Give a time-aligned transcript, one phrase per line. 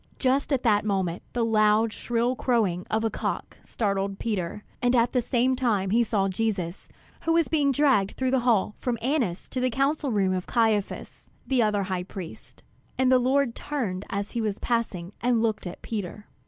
[0.17, 5.11] Just at that moment the loud, shrill crowing of a cock startled Peter; and at
[5.11, 6.87] the same time he saw Jesus,
[7.21, 11.29] who was being dragged through the hall from Annas to the council room of Caiphas,
[11.45, 12.63] the other high priest.
[12.97, 16.25] And the Lord turned as he was passing and looked at Peter.